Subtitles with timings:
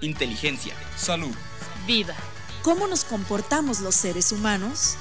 [0.00, 1.34] inteligencia, salud,
[1.86, 2.16] vida.
[2.62, 4.96] ¿Cómo nos comportamos los seres humanos?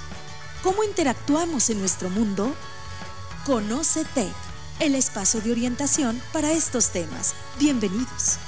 [0.63, 2.53] ¿Cómo interactuamos en nuestro mundo?
[3.45, 4.33] Conoce Tech,
[4.79, 7.35] el espacio de orientación para estos temas.
[7.59, 8.39] Bienvenidos.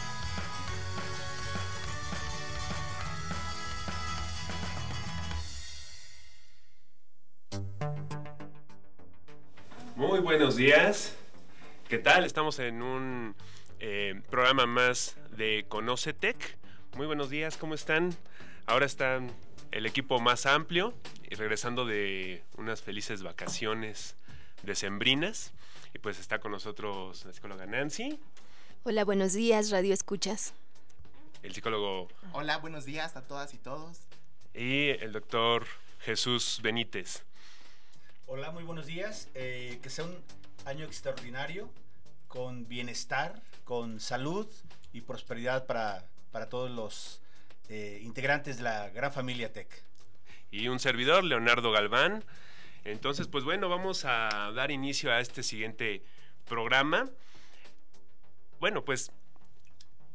[9.96, 11.13] Muy buenos días.
[11.88, 12.24] ¿Qué tal?
[12.24, 13.36] Estamos en un
[13.83, 16.57] eh, programa más de Conoce Tech.
[16.95, 18.16] Muy buenos días, ¿cómo están?
[18.67, 19.31] Ahora están
[19.72, 20.94] el equipo más amplio
[21.27, 24.16] y regresando de unas felices vacaciones
[24.62, 25.52] decembrinas.
[25.95, 28.20] Y pues está con nosotros la psicóloga Nancy.
[28.84, 30.53] Hola, buenos días, Radio Escuchas.
[31.41, 32.08] El psicólogo.
[32.34, 34.02] Hola, buenos días a todas y todos.
[34.53, 35.66] Y el doctor
[36.02, 37.23] Jesús Benítez.
[38.27, 39.27] Hola, muy buenos días.
[39.34, 40.17] Eh, que sea un
[40.66, 41.72] año extraordinario,
[42.31, 44.48] con bienestar, con salud
[44.94, 47.22] y prosperidad para, para todos los
[47.67, 49.84] eh, integrantes de la gran familia Tech.
[50.50, 52.23] Y un servidor, Leonardo Galván.
[52.86, 56.03] Entonces, pues bueno, vamos a dar inicio a este siguiente
[56.47, 57.09] programa.
[58.61, 59.11] Bueno, pues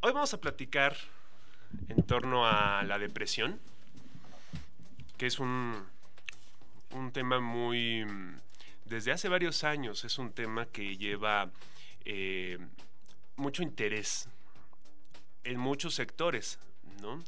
[0.00, 0.96] hoy vamos a platicar
[1.88, 3.60] en torno a la depresión,
[5.18, 5.86] que es un,
[6.92, 8.06] un tema muy...
[8.86, 11.50] Desde hace varios años es un tema que lleva
[12.06, 12.56] eh,
[13.34, 14.28] mucho interés
[15.42, 16.60] en muchos sectores,
[17.02, 17.22] ¿no?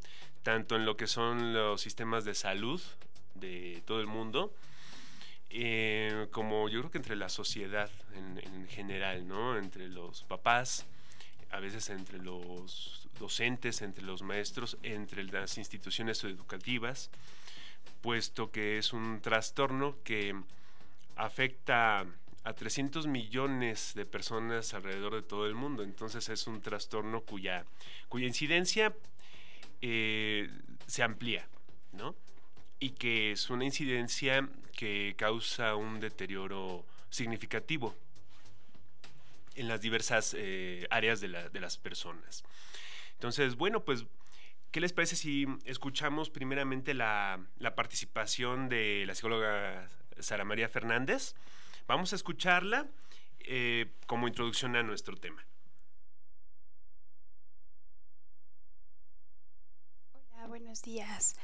[0.44, 2.80] Tanto en lo que son los sistemas de salud
[3.34, 4.54] de todo el mundo,
[5.50, 9.58] eh, como yo creo que entre la sociedad en, en, general, ¿no?
[9.58, 10.86] Entre los papás,
[11.50, 17.10] a veces entre los docentes, entre los maestros, entre las instituciones educativas,
[18.00, 20.40] puesto que es un trastorno que
[21.16, 22.06] afecta
[22.44, 25.83] a 300 millones de personas alrededor de todo el mundo.
[25.83, 27.64] Entonces es un trastorno cuya,
[28.08, 28.94] cuya incidencia
[29.81, 30.48] eh,
[30.86, 31.47] se amplía,
[31.92, 32.14] ¿no?
[32.81, 37.94] Y que es una incidencia que causa un deterioro significativo
[39.56, 42.44] en las diversas eh, áreas de, de las personas.
[43.15, 44.06] Entonces, bueno, pues
[44.71, 49.88] ¿Qué les parece si escuchamos primeramente la, la, participación de la psicóloga
[50.19, 51.34] Sara María Fernández?
[51.88, 52.87] Vamos a escucharla
[53.41, 55.43] eh, como introducción a nuestro tema.
[60.12, 61.34] Hola, buenos días.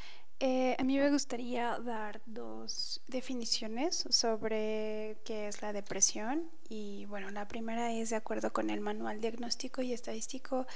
[0.40, 7.30] Eh, a mí me gustaría dar dos definiciones sobre qué es la depresión y bueno,
[7.30, 10.66] la primera es de acuerdo con el Manual Diagnóstico y Estadístico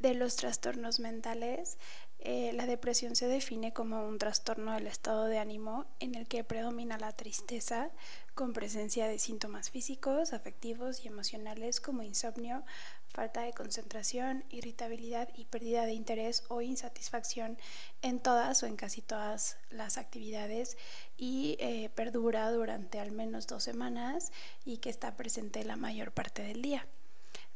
[0.00, 1.78] de los Trastornos Mentales.
[2.26, 6.42] Eh, la depresión se define como un trastorno del estado de ánimo en el que
[6.42, 7.90] predomina la tristeza
[8.34, 12.64] con presencia de síntomas físicos, afectivos y emocionales como insomnio,
[13.08, 17.58] falta de concentración, irritabilidad y pérdida de interés o insatisfacción
[18.00, 20.78] en todas o en casi todas las actividades
[21.18, 24.32] y eh, perdura durante al menos dos semanas
[24.64, 26.86] y que está presente la mayor parte del día.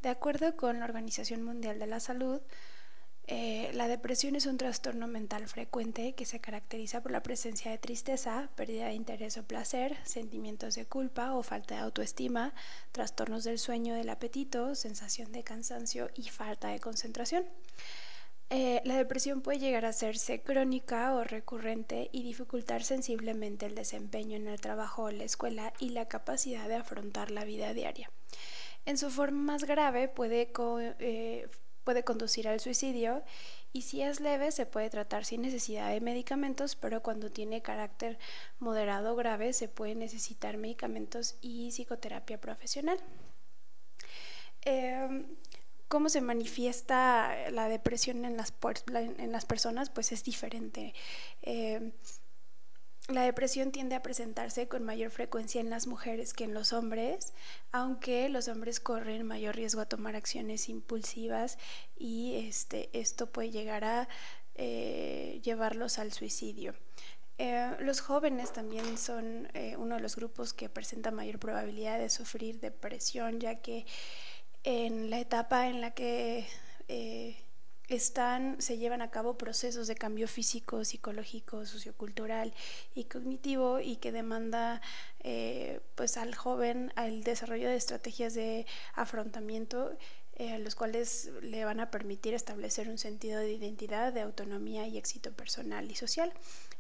[0.03, 2.43] De acuerdo con la Organización Mundial de la Salud,
[3.31, 7.77] eh, la depresión es un trastorno mental frecuente que se caracteriza por la presencia de
[7.77, 12.55] tristeza, pérdida de interés o placer, sentimientos de culpa o falta de autoestima,
[12.91, 17.45] trastornos del sueño, del apetito, sensación de cansancio y falta de concentración.
[18.49, 24.37] Eh, la depresión puede llegar a hacerse crónica o recurrente y dificultar sensiblemente el desempeño
[24.37, 28.11] en el trabajo o la escuela y la capacidad de afrontar la vida diaria.
[28.87, 30.51] En su forma más grave puede
[30.99, 31.47] eh,
[31.89, 33.23] puede conducir al suicidio
[33.73, 38.19] y si es leve se puede tratar sin necesidad de medicamentos, pero cuando tiene carácter
[38.59, 43.01] moderado o grave se puede necesitar medicamentos y psicoterapia profesional.
[44.67, 45.25] Eh,
[45.89, 48.53] ¿Cómo se manifiesta la depresión en las,
[49.47, 49.89] personas?
[49.89, 50.93] Pues es diferente.
[51.41, 51.93] Eh,
[53.09, 57.33] la depresión tiende a presentarse con mayor frecuencia en las mujeres que en los hombres,
[57.73, 61.59] aunque los hombres corren mayor riesgo a tomar acciones impulsivas
[61.97, 64.09] y este, esto puede llegar a
[64.57, 66.75] eh, llevarlos al suicidio.
[67.39, 72.11] Eh, los jóvenes también son eh, uno de los grupos que presenta mayor probabilidad de
[72.11, 73.87] sufrir depresión, ya que
[74.65, 76.47] en la etapa en la que
[77.89, 82.53] están, se llevan a cabo procesos de cambio físico, psicológico, sociocultural
[82.95, 84.83] y cognitivo y que demanda
[85.21, 89.97] eh, pues al joven al desarrollo de estrategias de afrontamiento
[90.37, 94.97] eh, los cuales le van a permitir establecer un sentido de identidad, de autonomía y
[94.97, 96.33] éxito personal y social.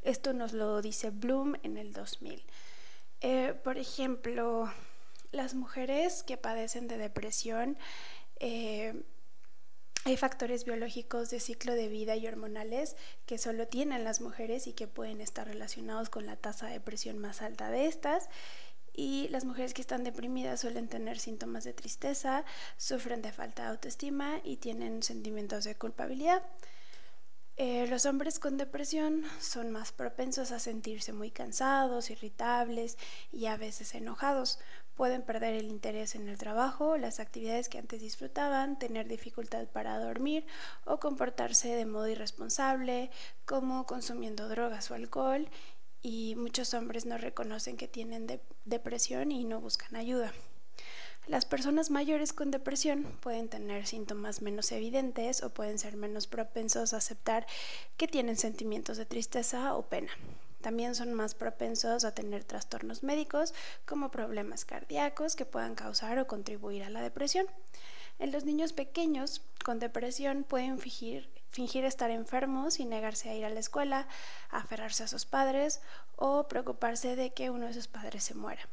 [0.03, 2.45] Esto nos lo dice Bloom en el 2000.
[3.21, 4.73] Eh, por ejemplo,
[5.33, 7.77] las mujeres que padecen de depresión
[10.09, 12.97] hay factores biológicos de ciclo de vida y hormonales
[13.27, 17.19] que solo tienen las mujeres y que pueden estar relacionados con la tasa de presión
[17.19, 18.31] más alta de estas.
[18.95, 22.47] Y las mujeres que están deprimidas suelen tener síntomas de tristeza,
[22.79, 26.43] sufren de falta de autoestima y tienen sentimientos de culpabilidad.
[27.59, 32.97] Eh, los hombres con depresión son más propensos a sentirse muy cansados, irritables
[33.31, 34.59] y a veces enojados.
[34.99, 39.97] Pueden perder el interés en el trabajo, las actividades que antes disfrutaban, tener dificultad para
[40.01, 40.45] dormir
[40.85, 43.13] o comportarse de modo irresponsable,
[43.47, 45.49] como consumiendo drogas o alcohol.
[46.03, 48.27] Y muchos hombres no reconocen que tienen
[48.65, 50.33] depresión y no buscan ayuda.
[51.29, 56.93] Las personas mayores con depresión pueden tener síntomas menos evidentes o pueden ser menos propensos
[56.93, 57.47] a aceptar
[57.97, 60.11] que tienen sentimientos de tristeza o pena.
[60.61, 63.55] También son más propensos a tener trastornos médicos
[63.87, 67.47] como problemas cardíacos que puedan causar o contribuir a la depresión.
[68.19, 71.31] En los niños pequeños con depresión pueden fingir,
[71.85, 74.09] estar enfermos y negarse a ir a la escuela,
[74.51, 75.81] aferrarse a sus padres
[76.17, 78.69] o preocuparse de que uno de sus padres se muera.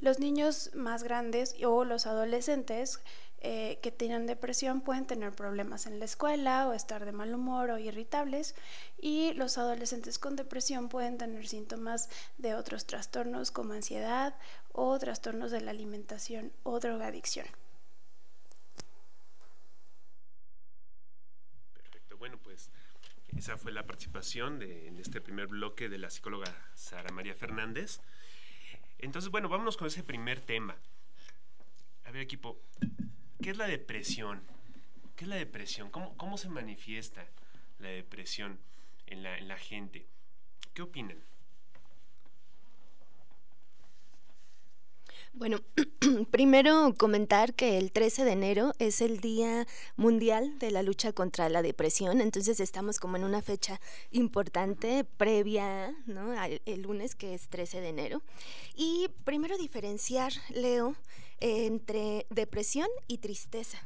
[0.00, 3.00] Los niños más grandes o los adolescentes
[3.46, 7.68] eh, que tienen depresión pueden tener problemas en la escuela o estar de mal humor
[7.68, 8.54] o irritables
[8.98, 12.08] y los adolescentes con depresión pueden tener síntomas
[12.38, 14.34] de otros trastornos como ansiedad
[14.72, 17.46] o trastornos de la alimentación o drogadicción.
[21.74, 22.70] Perfecto, bueno pues
[23.36, 28.00] esa fue la participación de, en este primer bloque de la psicóloga Sara María Fernández.
[28.98, 30.74] Entonces, bueno, vámonos con ese primer tema.
[32.06, 32.58] A ver, equipo,
[33.44, 34.42] ¿qué es la depresión?
[35.16, 35.90] ¿Qué es la depresión?
[35.90, 37.26] ¿Cómo, cómo se manifiesta
[37.78, 38.58] la depresión
[39.06, 40.06] en la, en la gente?
[40.72, 41.18] ¿Qué opinan?
[45.36, 45.58] Bueno,
[46.30, 49.66] primero comentar que el 13 de enero es el Día
[49.96, 53.80] Mundial de la Lucha contra la Depresión, entonces estamos como en una fecha
[54.12, 56.38] importante previa ¿no?
[56.40, 58.22] al el lunes que es 13 de enero.
[58.76, 60.94] Y primero diferenciar, Leo,
[61.40, 63.82] entre depresión y tristeza.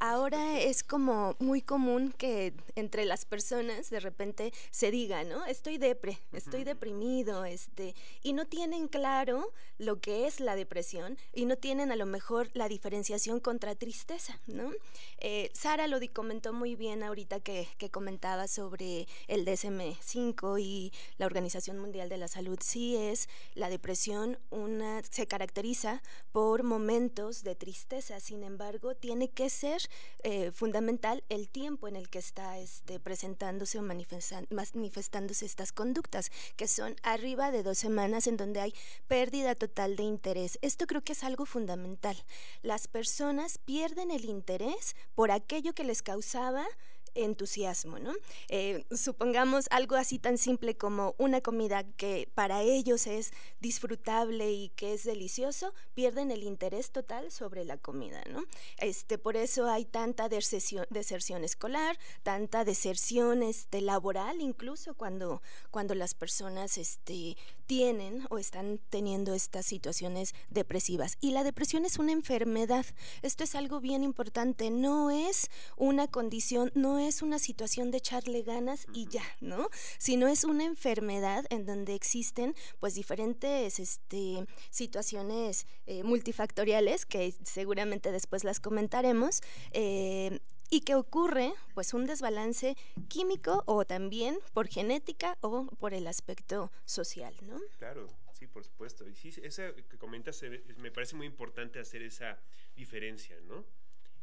[0.00, 5.44] Ahora es como muy común que entre las personas de repente se diga, ¿no?
[5.46, 11.44] Estoy depre, estoy deprimido, este, y no tienen claro lo que es la depresión y
[11.44, 14.70] no tienen a lo mejor la diferenciación contra tristeza, ¿no?
[15.18, 21.26] Eh, Sara lo comentó muy bien ahorita que, que comentaba sobre el DSM-5 y la
[21.26, 22.58] Organización Mundial de la Salud.
[22.62, 26.02] Sí es la depresión una, se caracteriza
[26.32, 29.87] por momentos de tristeza, sin embargo, tiene que ser
[30.22, 36.68] eh, fundamental el tiempo en el que está este, presentándose o manifestándose estas conductas, que
[36.68, 38.74] son arriba de dos semanas en donde hay
[39.06, 40.58] pérdida total de interés.
[40.62, 42.16] Esto creo que es algo fundamental.
[42.62, 46.66] Las personas pierden el interés por aquello que les causaba
[47.14, 48.14] entusiasmo, ¿no?
[48.48, 54.68] Eh, supongamos algo así tan simple como una comida que para ellos es disfrutable y
[54.70, 58.44] que es delicioso, pierden el interés total sobre la comida, ¿no?
[58.78, 65.94] Este, por eso hay tanta deserción, deserción escolar, tanta deserción este, laboral, incluso cuando, cuando
[65.94, 67.36] las personas este,
[67.68, 71.18] tienen o están teniendo estas situaciones depresivas.
[71.20, 72.86] Y la depresión es una enfermedad.
[73.22, 74.70] Esto es algo bien importante.
[74.70, 79.68] No es una condición, no es una situación de echarle ganas y ya, ¿no?
[79.98, 88.10] Sino es una enfermedad en donde existen pues diferentes este, situaciones eh, multifactoriales que seguramente
[88.12, 89.42] después las comentaremos.
[89.72, 90.40] Eh,
[90.70, 92.76] y que ocurre pues un desbalance
[93.08, 97.58] químico o también por genética o por el aspecto social, ¿no?
[97.78, 99.08] Claro, sí, por supuesto.
[99.08, 100.42] Y sí, eso que comentas
[100.76, 102.38] me parece muy importante hacer esa
[102.76, 103.64] diferencia, ¿no?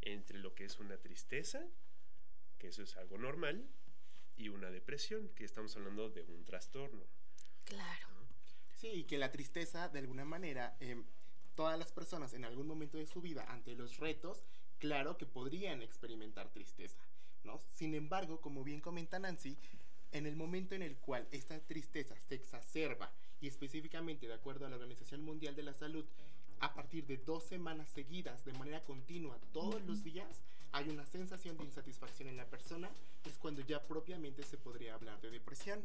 [0.01, 1.65] Entre lo que es una tristeza,
[2.57, 3.67] que eso es algo normal,
[4.37, 7.05] y una depresión, que estamos hablando de un trastorno.
[7.63, 8.07] Claro.
[8.75, 11.05] Sí, y que la tristeza, de alguna manera, em,
[11.55, 14.43] todas las personas en algún momento de su vida, ante los retos,
[14.79, 16.99] claro que podrían experimentar tristeza,
[17.43, 17.61] ¿no?
[17.69, 19.57] Sin embargo, como bien comenta Nancy,
[20.11, 24.69] en el momento en el cual esta tristeza se exacerba y específicamente de acuerdo a
[24.69, 26.05] la Organización Mundial de la Salud,
[26.59, 30.41] a partir de dos semanas seguidas de manera continua todos los días,
[30.71, 32.89] hay una sensación de insatisfacción en la persona,
[33.25, 35.83] es cuando ya propiamente se podría hablar de depresión.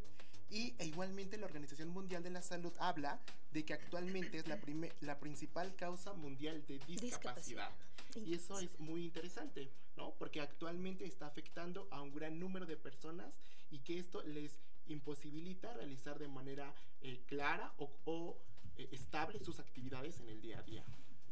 [0.51, 3.21] Y e igualmente la Organización Mundial de la Salud habla
[3.53, 4.59] de que actualmente es la,
[5.01, 7.71] la principal causa mundial de discapacidad.
[8.19, 10.15] Y eso es muy interesante, ¿no?
[10.19, 13.33] Porque actualmente está afectando a un gran número de personas
[13.71, 18.39] y que esto les imposibilita realizar de manera eh, clara o,
[18.77, 20.85] eh, estable sus actividades en el día a día,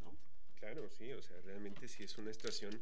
[0.05, 0.17] ¿no?
[0.61, 2.81] Claro, sí, o sea, realmente sí es una situación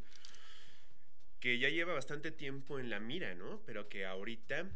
[1.40, 3.62] que ya lleva bastante tiempo en la mira, ¿no?
[3.64, 4.68] Pero que ahorita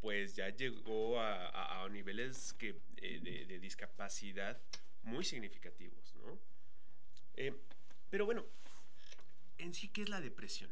[0.00, 4.60] pues ya llegó a, niveles que, eh, de, discapacidad
[5.02, 6.38] muy significativos, ¿no?
[7.34, 7.54] Eh,
[8.10, 8.44] pero bueno,
[9.58, 10.70] en sí, ¿qué es la depresión?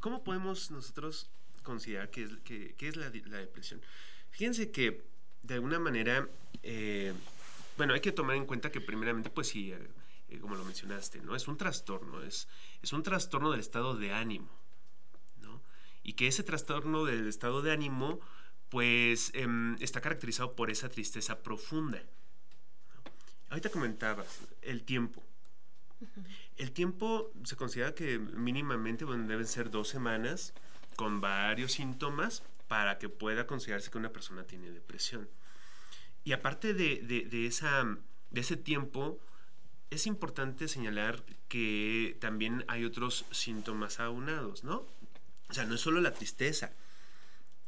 [0.00, 1.30] ¿Cómo podemos nosotros
[1.62, 2.30] considerar qué es,
[2.78, 3.80] es la, depresión?
[4.30, 5.04] Fíjense que
[5.42, 6.28] de alguna manera,
[6.62, 7.12] eh,
[7.76, 9.72] bueno, hay que tomar en cuenta que primeramente, pues sí,
[10.40, 11.36] como lo mencionaste, ¿no?
[11.36, 12.48] Es un trastorno, es,
[12.82, 14.66] es un trastorno del estado de ánimo
[16.06, 18.20] y que ese trastorno del estado de ánimo
[18.68, 22.00] pues em, está caracterizado por esa tristeza profunda.
[23.48, 25.24] Ahorita comentabas el tiempo.
[26.56, 30.54] El tiempo se considera que mínimamente deben ser dos semanas
[30.96, 35.28] con varios síntomas para que pueda considerarse que una persona tiene depresión.
[36.24, 37.96] Y aparte de, esa,
[38.30, 39.20] de ese tiempo,
[39.90, 44.84] es importante señalar que también hay otros síntomas aunados, ¿no?
[45.48, 46.72] O sea, no es solo la tristeza,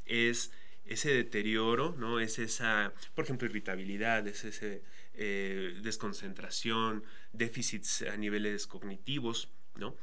[0.04, 0.50] es
[0.85, 2.18] ese deterioro, ¿no?
[2.18, 4.82] Es esa, por ejemplo, irritabilidad, es ese
[5.20, 9.96] eh, desconcentración, déficits a niveles cognitivos, ¿no?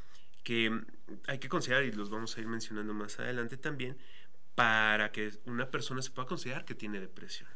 [0.43, 0.81] Que
[1.27, 3.97] hay que considerar, y los vamos a ir mencionando más adelante también,
[4.55, 7.47] para que una persona se pueda considerar que tiene depresión.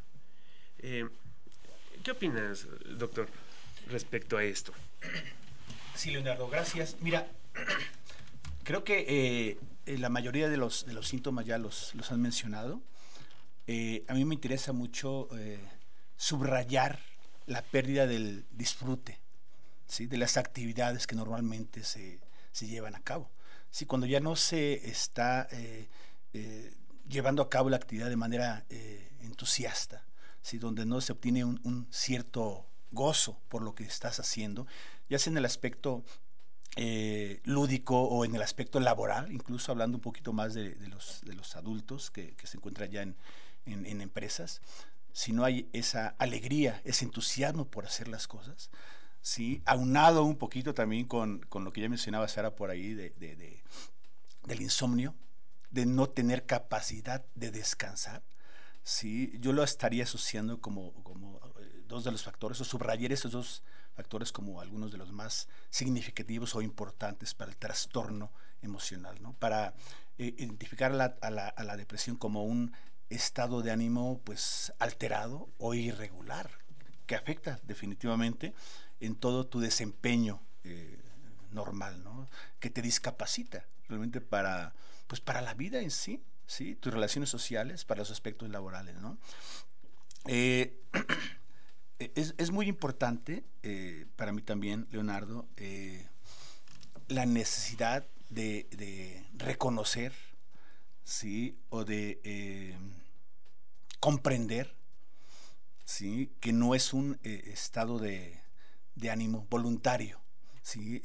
[0.77, 1.09] Eh,
[2.01, 2.65] ¿Qué opinas,
[2.97, 3.27] doctor,
[3.89, 4.71] respecto a esto?
[5.95, 6.95] Sí, Leonardo, gracias.
[7.01, 7.27] Mira,
[8.63, 12.81] creo que eh, la mayoría de los, síntomas ya los, han mencionado.
[13.67, 15.27] A mí me interesa mucho
[16.15, 17.08] subrayar
[17.49, 19.19] la pérdida del disfrute,
[19.87, 20.05] ¿sí?
[20.05, 22.19] de las actividades que normalmente se,
[22.51, 23.29] se llevan a cabo.
[23.71, 23.85] ¿sí?
[23.85, 25.47] Cuando ya no se está
[27.07, 28.65] llevando a cabo la actividad de manera
[29.21, 30.05] entusiasta,
[30.41, 30.57] ¿sí?
[30.57, 34.67] donde no se obtiene un, un, cierto gozo por lo que estás haciendo,
[35.09, 36.03] ya sea en el aspecto
[36.75, 41.33] eh, lúdico o en el aspecto laboral, incluso hablando un poquito más de, los, de
[41.33, 43.15] los, adultos que, se encuentran ya en,
[43.65, 44.61] en, empresas,
[45.19, 48.69] si no hay esa alegría, ese entusiasmo por hacer las cosas,
[49.19, 49.61] ¿sí?
[49.65, 53.61] aunado un poquito también con, con lo que ya mencionaba Sara por ahí de, de,
[54.45, 55.13] del insomnio,
[55.71, 58.23] de no tener capacidad de descansar,
[58.85, 59.37] ¿sí?
[59.41, 63.61] yo lo estaría asociando como, como eh, dos de los factores, o subrayar esos dos
[63.97, 69.33] factores como algunos de los más significativos o importantes para el trastorno emocional, ¿no?
[69.33, 69.73] para
[70.17, 72.71] eh, identificar a, la, depresión como un
[73.09, 76.49] estado de ánimo pues alterado o irregular
[77.05, 78.53] que afecta definitivamente
[78.99, 80.99] en todo tu desempeño eh,
[81.51, 82.29] normal, ¿no?
[82.59, 84.75] que te discapacita realmente para,
[85.07, 86.75] pues para la vida en sí, ¿sí?
[86.75, 88.95] tus relaciones sociales, para los aspectos laborales.
[88.97, 89.17] ¿no?
[90.27, 90.79] Eh,
[91.97, 95.47] es, muy importante eh, para mí también, Leonardo,
[97.07, 100.13] la necesidad de, reconocer,
[101.09, 101.57] ¿sí?
[101.69, 102.77] O de eh,
[103.99, 104.75] comprender,
[105.83, 106.31] ¿sí?
[106.39, 108.41] Que no es un estado de,
[109.09, 110.21] ánimo voluntario,
[110.61, 111.01] ¿sí?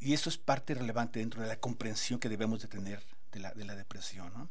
[0.00, 3.54] y eso es parte relevante dentro de la comprensión que debemos de tener de la,
[3.54, 4.50] de la depresión,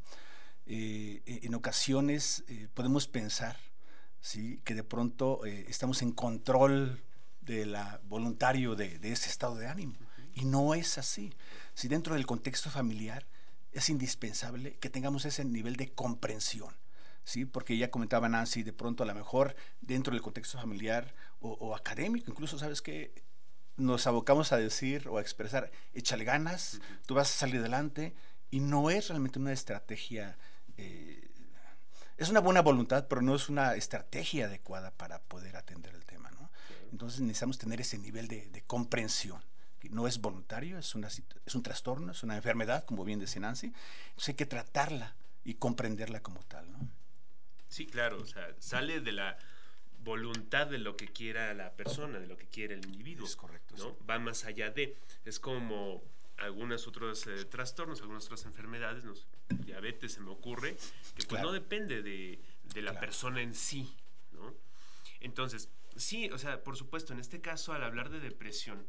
[0.66, 3.58] en ocasiones podemos pensar,
[4.22, 4.62] ¿sí?
[4.64, 7.04] que de pronto eh, estamos en control
[7.42, 9.96] de la voluntario de, ese estado de ánimo.
[10.34, 11.34] Y no es así.
[11.74, 13.26] Si dentro del contexto familiar
[13.80, 16.76] es indispensable que tengamos ese nivel de comprensión.
[17.24, 17.46] ¿sí?
[17.46, 22.32] Porque ya comentaba Nancy, de pronto a lo mejor dentro del contexto familiar o, académico,
[22.32, 23.14] incluso, ¿sabes que
[23.76, 28.16] Nos abocamos a decir o a expresar, échale ganas, tú vas a salir adelante,
[28.50, 30.38] y no es realmente una estrategia
[30.78, 31.28] eh,
[32.18, 36.32] es una buena voluntad, pero no es una estrategia adecuada para poder atender el tema.
[36.32, 36.50] ¿no?
[36.92, 39.44] Entonces necesitamos tener ese nivel de, comprensión.
[39.88, 43.42] Que no es voluntario, es, una, es un trastorno, es una enfermedad, como bien decía
[43.42, 43.68] Nancy.
[44.10, 46.72] Entonces hay que tratarla y comprenderla como tal.
[46.72, 46.90] ¿no?
[47.70, 49.38] Sí, claro, o sea, sale de la
[50.00, 53.26] voluntad de lo que quiera la persona, de lo que quiere el individuo.
[53.26, 53.76] Es correcto.
[53.78, 53.98] ¿no?
[54.06, 54.98] Va más allá de.
[55.26, 56.04] Es como
[56.38, 59.04] algunos otros eh, trastornos, algunas otras enfermedades,
[59.50, 60.78] diabetes se me ocurre,
[61.16, 62.40] que pues no depende de,
[62.82, 63.96] la persona en sí,
[64.34, 64.54] ¿no?
[65.20, 68.86] Entonces, sí, o sea, por supuesto, en este caso, al hablar de depresión,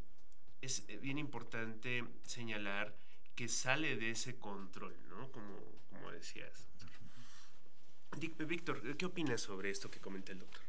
[0.61, 2.95] es eh, bien importante señalar
[3.35, 5.31] que sale de ese control, ¿no?
[5.31, 5.55] Como,
[5.89, 6.67] como decías.
[8.17, 10.61] Víctor, ¿qué opinas sobre esto que comenta el doctor?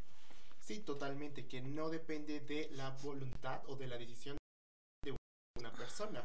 [0.61, 4.37] Sí, totalmente, que no depende de la voluntad o de la decisión
[5.03, 5.17] de
[5.59, 6.23] una persona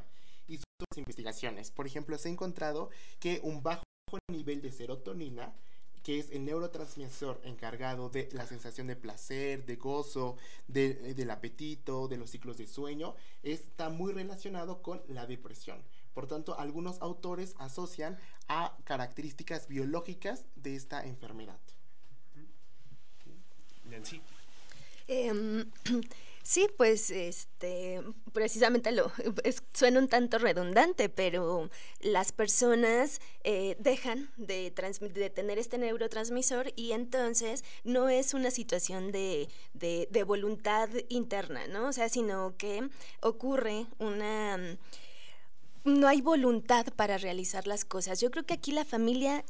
[0.48, 1.72] y sus investigaciones.
[1.72, 3.84] Por ejemplo, se ha encontrado que un bajo
[4.32, 5.54] nivel de serotonina
[6.06, 12.18] que es el neurotransmisor encargado de la sensación de placer, de gozo, del apetito, de
[12.18, 15.82] los ciclos de sueño, está muy relacionado con la depresión.
[16.14, 21.60] Por tanto, algunos autores asocian a características biológicas de esta enfermedad.
[23.86, 24.22] Nancy.
[25.08, 25.72] Em,
[26.46, 29.12] sí, pues este, precisamente lo
[29.74, 31.70] suena un tanto redundante, pero
[32.02, 39.12] las personas eh, dejan de, de, tener este neurotransmisor y entonces no es una situación
[39.12, 41.88] de, de, de voluntad interna, ¿no?
[41.88, 42.88] O sea, sino que
[43.22, 44.78] ocurre una
[45.84, 48.20] no hay voluntad para realizar las cosas.
[48.20, 49.46] Yo creo que aquí la familia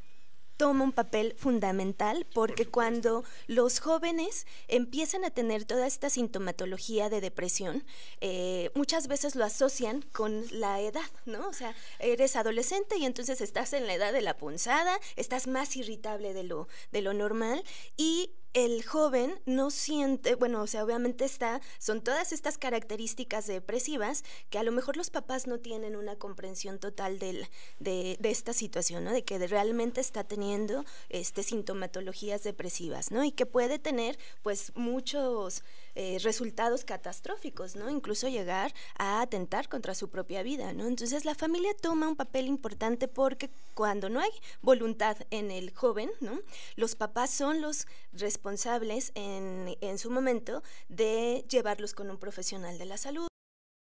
[0.57, 7.21] toma un papel fundamental porque cuando los jóvenes empiezan a tener toda esta sintomatología de
[7.21, 7.83] depresión,
[8.21, 11.47] eh, muchas veces lo asocian con la edad, ¿no?
[11.47, 15.75] O sea, eres adolescente y entonces estás en la edad de la punzada, estás más
[15.75, 17.63] irritable de lo, de lo normal
[17.97, 24.23] y el joven no siente, bueno, o sea, obviamente está, son todas estas características depresivas
[24.49, 28.53] que a lo mejor los papás no tienen una comprensión total del, de, de, esta
[28.53, 29.11] situación, ¿no?
[29.11, 33.25] De que realmente está teniendo este, sintomatologías depresivas, ¿no?
[33.25, 35.61] Y que puede tener, pues, muchos
[35.95, 37.89] eh, resultados catastróficos, ¿no?
[37.89, 40.87] Incluso llegar a atentar contra su propia vida, ¿no?
[40.87, 46.11] Entonces la familia toma un papel importante porque cuando no hay voluntad en el joven,
[46.21, 46.39] ¿no?
[46.75, 52.85] Los papás son los responsables en, en su momento de llevarlos con un profesional de
[52.85, 53.27] la salud.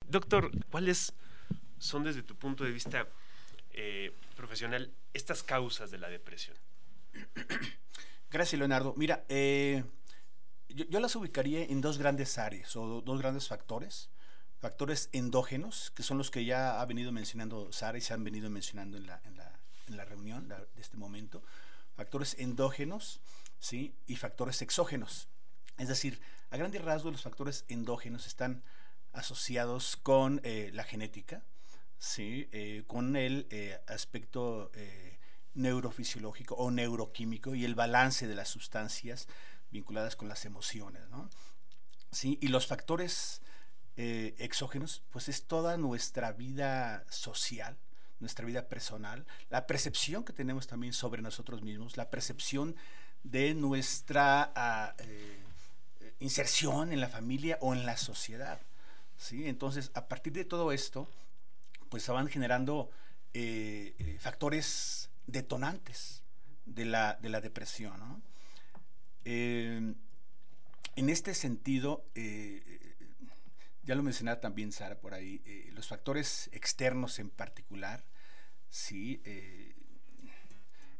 [0.08, 1.13] Doctor, ¿cuáles
[1.79, 3.08] son desde tu punto de vista
[3.72, 6.55] eh, profesional estas causas de la depresión?
[8.29, 8.93] Gracias, Leonardo.
[8.96, 9.84] Mira, eh,
[10.74, 14.10] yo, las ubicaría en dos grandes áreas o dos grandes factores.
[14.60, 18.50] Factores endógenos, que son los que ya ha venido mencionando Sara y se han venido
[18.50, 21.44] mencionando en la, en la, en la reunión de este momento.
[21.96, 23.20] Factores endógenos,
[23.60, 23.94] ¿sí?
[24.08, 25.27] Y factores exógenos.
[25.77, 28.63] Es decir, a grandes rasgos los factores endógenos están
[29.12, 31.44] asociados con eh, la genética,
[31.98, 32.48] ¿sí?
[32.51, 34.72] Eh, con el eh, aspecto
[35.56, 39.27] neurofisiológico o neuroquímico y el balance de las sustancias
[39.74, 41.29] vinculadas con las emociones, ¿no?
[42.12, 43.42] Sí, y los factores
[43.98, 47.75] eh, exógenos, pues es toda nuestra vida social,
[48.20, 52.75] nuestra vida personal, la percepción que tenemos también sobre nosotros mismos, la percepción
[53.24, 55.40] de nuestra ah, eh,
[56.20, 58.62] inserción en la familia o en la sociedad.
[59.18, 59.48] ¿sí?
[59.48, 61.07] Entonces, a partir de todo esto,
[61.90, 62.92] pues se van generando
[63.33, 66.22] eh, factores detonantes
[66.66, 68.00] de la, de la depresión.
[68.00, 68.22] ¿no?
[69.25, 69.94] Eh,
[70.96, 72.62] en este sentido, eh,
[73.83, 78.03] ya lo mencionaba también Sara por ahí, eh, los factores externos en particular,
[78.70, 79.22] sí,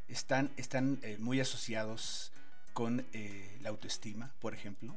[0.08, 2.32] están, están muy asociados
[2.72, 3.06] con
[3.60, 4.96] la autoestima, por ejemplo,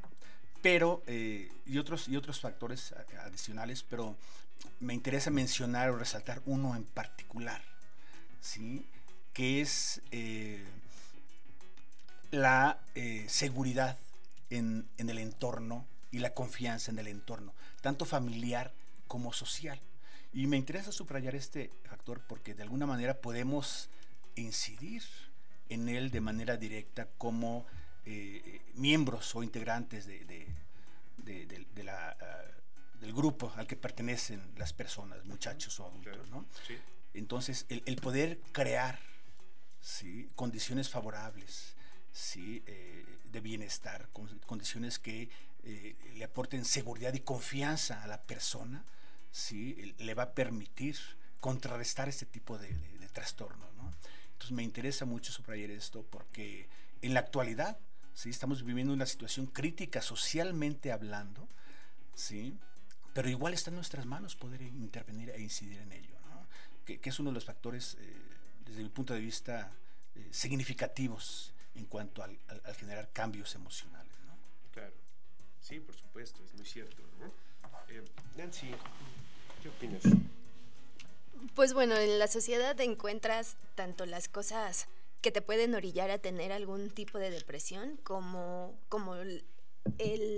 [0.62, 2.92] pero, y, otros, y otros factores
[3.24, 4.16] adicionales, pero
[4.80, 7.62] me interesa mencionar o resaltar uno en particular,
[8.40, 8.86] ¿sí?
[9.32, 10.02] que es
[12.30, 13.98] la eh, seguridad
[14.50, 18.72] en, el entorno y la confianza en el entorno, tanto familiar
[19.06, 19.80] como social.
[20.32, 23.88] Y me interesa subrayar este factor porque de alguna manera podemos
[24.36, 25.02] incidir
[25.68, 27.66] en él de manera directa como
[28.04, 30.46] eh, miembros o integrantes de,
[31.82, 32.48] la, ah,
[33.00, 36.28] del grupo al que pertenecen las personas, muchachos o adultos.
[36.30, 36.46] ¿no?
[37.14, 38.98] Entonces, el, poder crear
[39.80, 40.30] ¿sí?
[40.34, 41.74] condiciones favorables,
[42.18, 42.64] ¿sí?
[42.66, 44.08] Eh, de bienestar,
[44.46, 45.28] condiciones que
[45.62, 48.84] eh, le aporten seguridad y confianza a la persona,
[49.30, 49.94] ¿sí?
[49.98, 50.96] le va a permitir
[51.40, 52.74] contrarrestar este tipo de,
[53.12, 53.68] trastornos.
[54.32, 56.68] Entonces me interesa mucho subrayar esto porque
[57.02, 57.78] en la actualidad
[58.14, 58.30] ¿sí?
[58.30, 61.48] estamos viviendo una situación crítica socialmente hablando,
[62.14, 62.56] ¿sí?
[63.12, 66.14] pero igual está en nuestras manos poder intervenir e incidir en ello,
[66.84, 68.16] que, es uno de los factores, eh,
[68.64, 69.72] desde mi punto de vista,
[70.30, 72.38] significativos en cuanto al,
[72.76, 74.12] generar cambios emocionales.
[74.26, 74.36] ¿no?
[74.72, 74.94] Claro,
[75.60, 77.02] sí, por supuesto, es muy cierto.
[77.88, 78.04] Eh,
[78.36, 78.74] Nancy,
[79.62, 80.02] ¿qué opinas?
[81.54, 84.88] Pues bueno, en la sociedad encuentras tanto las cosas
[85.20, 89.44] que te pueden orillar a tener algún tipo de depresión como, como el,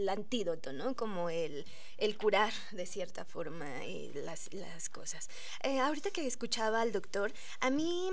[0.09, 0.95] antídoto, ¿no?
[0.95, 1.65] Como el,
[1.97, 3.67] el, curar de cierta forma
[4.15, 5.29] las, las cosas.
[5.63, 8.11] Eh, ahorita que escuchaba al doctor, a mí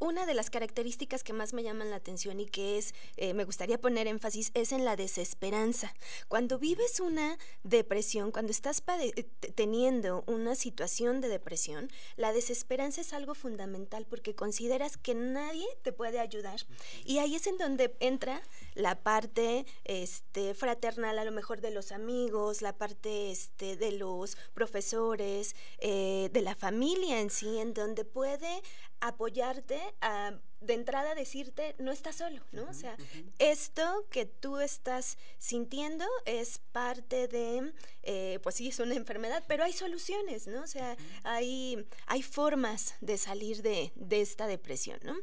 [0.00, 3.44] una de las características que más me llaman la atención y que es, eh, me
[3.44, 5.94] gustaría poner énfasis, es en la desesperanza.
[6.28, 13.12] Cuando vives una depresión, cuando estás eh, teniendo una situación de depresión, la desesperanza es
[13.12, 16.60] algo fundamental porque consideras que nadie te puede ayudar.
[17.04, 18.42] Y ahí es en donde entra
[18.74, 24.36] la parte este, fraternal, a lo mejor de los amigos, la parte este, de los
[24.54, 28.62] profesores, eh, de la familia en sí, en donde puede
[29.00, 32.68] apoyarte a de entrada decirte no estás solo, ¿no?
[32.68, 32.94] o sea,
[33.38, 39.64] esto que tú estás sintiendo es parte de, eh, pues sí, es una enfermedad, pero
[39.64, 40.62] hay soluciones, ¿no?
[40.62, 45.16] O sea, hay, hay formas de salir de, esta depresión, ¿no?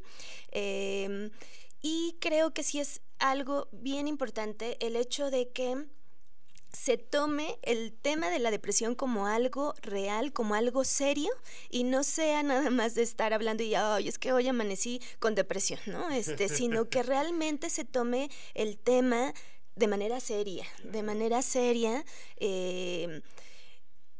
[0.52, 1.30] Em,
[1.82, 5.86] y creo que sí es algo bien importante el hecho de que
[6.78, 11.32] se tome el tema de la depresión como algo real, como algo serio
[11.70, 15.34] y no sea nada más de estar hablando y ay, es que hoy amanecí con
[15.34, 16.10] depresión, ¿no?
[16.10, 19.34] Este, sino que realmente se tome el tema
[19.76, 22.06] de manera seria, de manera seria.
[22.38, 23.22] Eh,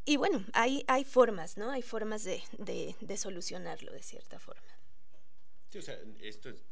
[0.04, 1.70] y bueno, hay, hay formas, ¿no?
[1.70, 4.62] Hay formas de, de, solucionarlo de cierta forma.
[5.70, 6.64] Sí, o sea, esto es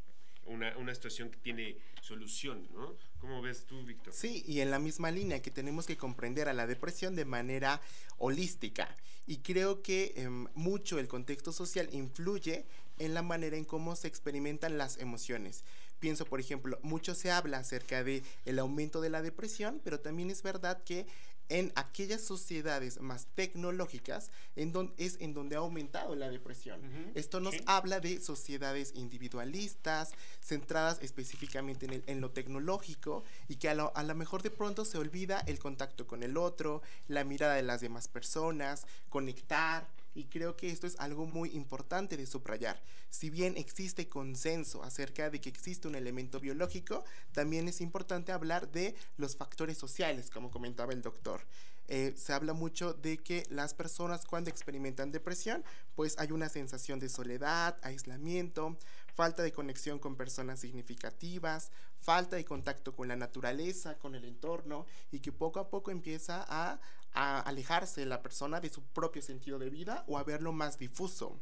[0.46, 2.96] una, una situación que tiene solución, ¿no?
[3.20, 4.12] ¿Cómo ves tú, Víctor?
[4.12, 7.80] Sí, y en la misma línea que tenemos que comprender a la depresión de manera
[8.18, 8.94] holística.
[9.26, 12.64] Y creo que em, mucho el contexto social influye
[12.98, 15.64] en la manera en cómo se experimentan las emociones.
[15.98, 20.30] Pienso, por ejemplo, mucho se habla acerca de el aumento de la depresión, pero también
[20.30, 21.06] es verdad que
[21.48, 26.80] en aquellas sociedades más tecnológicas en donde, es en donde ha aumentado la depresión.
[27.14, 33.68] Esto nos habla de sociedades individualistas, centradas específicamente en, el, en lo tecnológico y que
[33.68, 37.24] a lo, a lo mejor de pronto se olvida el contacto con el otro, la
[37.24, 42.26] mirada de las demás personas, conectar, y creo que esto es algo muy importante de
[42.26, 42.82] subrayar.
[43.10, 48.72] Si bien existe consenso acerca de que existe un elemento biológico, también es importante hablar
[48.72, 51.42] de los factores sociales, como comentaba el doctor.
[51.88, 55.62] Eh, se habla mucho de que las personas cuando experimentan depresión,
[55.94, 58.76] pues hay una sensación de soledad, aislamiento,
[59.14, 64.86] falta de conexión con personas significativas, falta de contacto con la naturaleza, con el entorno,
[65.12, 66.80] y que poco a poco empieza a
[67.16, 71.40] a alejarse la persona de su propio sentido de vida o a verlo más difuso.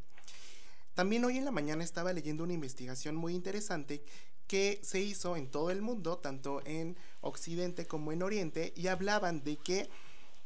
[0.94, 4.04] También hoy en la mañana estaba leyendo una investigación muy interesante
[4.46, 9.42] que se hizo en todo el mundo, tanto en Occidente como en Oriente, y hablaban
[9.42, 9.90] de que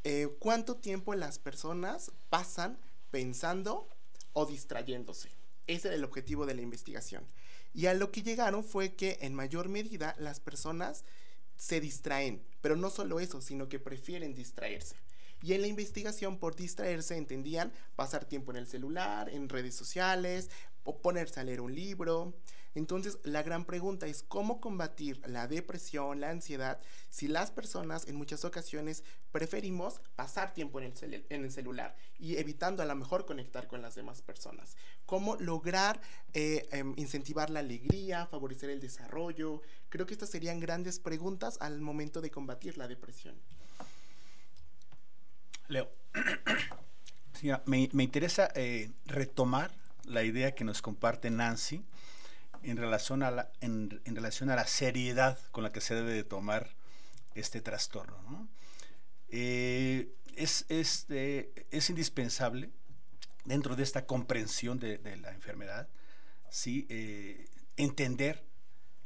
[0.04, 2.78] eh, cuánto tiempo las personas pasan
[3.10, 3.86] pensando
[4.32, 5.30] o distrayéndose.
[5.66, 7.26] Ese era el objetivo de la investigación.
[7.74, 11.04] Y a lo que llegaron fue que en mayor medida las personas
[11.58, 14.96] se distraen, pero no solo eso, sino que prefieren distraerse.
[15.42, 20.50] Y en la investigación por distraerse entendían pasar tiempo en el celular, en redes sociales,
[20.84, 22.34] o ponerse a leer un libro.
[22.74, 28.14] Entonces, la gran pregunta es cómo combatir la depresión, la ansiedad, si las personas en
[28.14, 30.92] muchas ocasiones preferimos pasar tiempo en
[31.28, 34.76] el, celular y evitando a lo mejor conectar con las demás personas.
[35.06, 36.00] Cómo lograr
[36.34, 39.62] eh, em, incentivar la alegría, favorecer el desarrollo.
[39.88, 43.34] Creo que estas serían grandes preguntas al momento de combatir la depresión.
[45.68, 45.90] Leo,
[47.66, 49.70] me, interesa eh, retomar
[50.04, 51.84] la idea que nos comparte Nancy
[52.62, 56.24] en relación, a la, en, relación a la seriedad con la que se debe de
[56.24, 56.74] tomar
[57.34, 58.48] este trastorno.
[59.28, 62.70] Eh, es, es, indispensable
[63.44, 65.88] dentro de esta comprensión de, la enfermedad,
[66.50, 66.86] ¿sí?
[66.88, 68.42] Eh, entender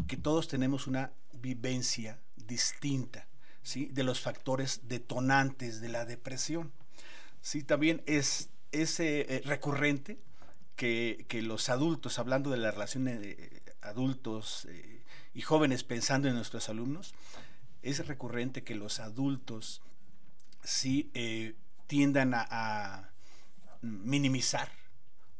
[0.07, 3.27] que todos tenemos una vivencia distinta
[3.62, 6.72] de los factores detonantes de la depresión.
[7.40, 7.62] ¿sí?
[7.62, 10.18] También es, eh, recurrente
[10.77, 15.03] que, los adultos, hablando de la relación de adultos eh,
[15.35, 17.14] y jóvenes pensando en nuestros alumnos,
[17.83, 19.83] es recurrente que los adultos
[20.62, 21.55] sí eh,
[21.87, 23.09] tiendan a,
[23.83, 24.70] minimizar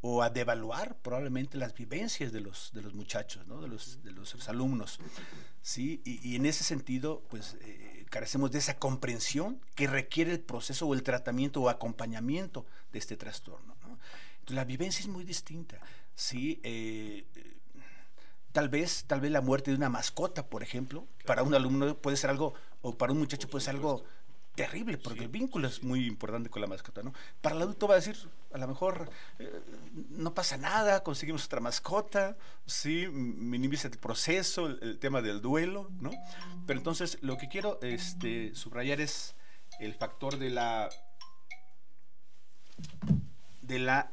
[0.03, 4.49] o a devaluar probablemente las vivencias de los, de los muchachos, de, los, de los
[4.49, 4.99] alumnos.
[5.63, 6.03] ¿sí?
[6.05, 7.57] Y, en ese sentido, pues
[8.11, 13.17] carecemos de esa comprensión que requiere el proceso o el tratamiento o acompañamiento de este
[13.17, 13.75] trastorno.
[14.41, 15.79] Entonces, la vivencia es muy distinta.
[16.17, 16.61] ¿sí?
[16.65, 17.25] Eh,
[18.51, 22.17] tal vez, tal vez la muerte de una mascota, por ejemplo, para un alumno puede
[22.17, 24.05] ser algo, o para un muchacho puede ser algo
[24.55, 27.13] terrible, porque el vínculo es muy importante con la mascota, ¿no?
[27.41, 28.17] Para el adulto va a decir,
[28.53, 29.63] a lo mejor eh,
[30.11, 32.37] no pasa nada, conseguimos otra mascota,
[32.67, 36.11] sí, minimiza el proceso, el, tema del duelo, ¿no?
[36.67, 39.35] Pero entonces lo que quiero este, subrayar es
[39.81, 40.91] el factor de la
[43.63, 44.13] de la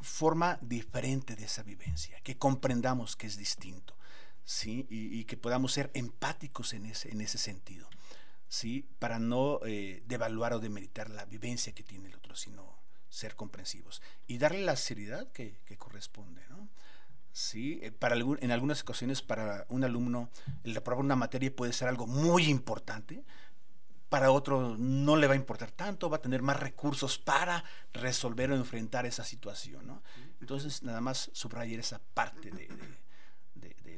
[0.00, 3.96] forma diferente de esa vivencia, que comprendamos que es distinto,
[4.44, 4.86] ¿sí?
[4.88, 7.88] Y, que podamos ser empáticos en ese, en ese sentido,
[8.50, 8.84] ¿sí?
[8.98, 14.02] Para no eh, devaluar o demeritar la vivencia que tiene el otro, sino ser comprensivos
[14.26, 16.68] y darle la seriedad que, corresponde, ¿no?
[17.32, 20.30] Sí, eh, para en algunas ocasiones para un alumno
[20.64, 23.24] el reprobar una materia puede ser algo muy importante,
[24.08, 28.50] para otro no le va a importar tanto, va a tener más recursos para resolver
[28.50, 29.86] o enfrentar esa situación.
[29.86, 30.02] ¿no?
[30.40, 32.68] Entonces, nada más subrayar esa parte de,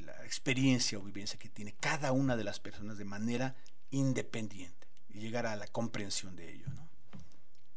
[0.03, 3.55] la experiencia o vivencia que tiene cada una de las personas de manera
[3.93, 6.67] independiente y llegar a la comprensión de ello.
[6.75, 6.89] ¿no?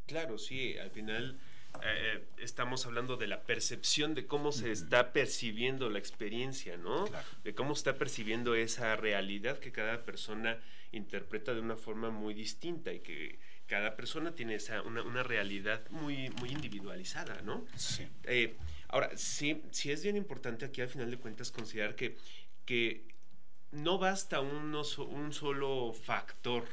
[0.08, 1.40] Claro, sí, al final
[1.84, 7.06] eh, estamos hablando de la percepción de cómo se está percibiendo la experiencia, ¿no?
[7.44, 10.60] De cómo está percibiendo esa realidad que cada persona
[10.92, 16.30] interpreta de una forma muy distinta y que cada persona tiene esa, una, realidad muy,
[16.40, 17.66] muy individualizada, ¿no?
[17.76, 18.08] Sí.
[18.24, 18.56] Eh,
[18.88, 22.16] ahora, sí, sí es bien importante aquí al final de cuentas considerar que,
[22.66, 23.15] que
[23.72, 26.66] no basta un solo factor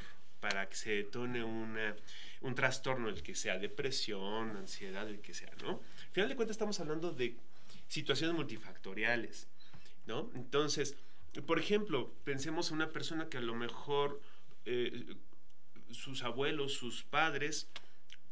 [0.43, 1.95] para que se detone una,
[2.41, 5.71] un trastorno, el que sea depresión, ansiedad, el que sea, ¿no?
[5.71, 7.37] Al final de cuentas estamos hablando de
[7.87, 9.47] situaciones multifactoriales,
[10.07, 10.31] ¿no?
[10.35, 10.97] Entonces,
[11.47, 14.21] por ejemplo, pensemos en una persona que a lo mejor
[14.65, 15.15] eh,
[15.93, 17.69] sus abuelos, sus padres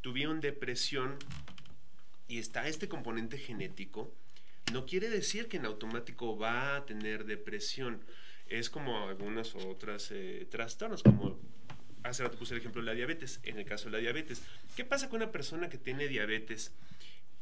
[0.01, 1.17] tuvieron depresión
[2.27, 4.13] y está este componente genético,
[4.73, 8.01] no quiere decir que en automático va a tener depresión.
[8.51, 11.39] Es como algunas otras eh, trastornos, como
[12.03, 13.41] hace rato puse el ejemplo de la diabetes.
[13.45, 14.43] En el caso de la diabetes,
[14.77, 16.73] ¿qué pasa con una persona que tiene diabetes,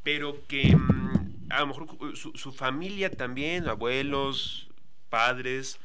[0.05, 4.69] pero que mm, a lo mejor su, su familia también, abuelos,
[5.09, 5.81] padres,